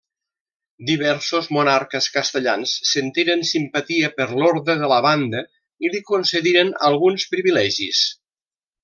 Diversos 0.89 1.49
monarques 1.57 2.07
castellans 2.15 2.73
sentiren 2.93 3.45
simpatia 3.51 4.09
per 4.21 4.27
l'Orde 4.39 4.77
de 4.81 4.89
la 4.93 4.97
Banda 5.07 5.43
i 5.89 5.93
li 5.97 6.01
concediren 6.09 6.73
alguns 6.91 7.29
privilegis. 7.35 8.01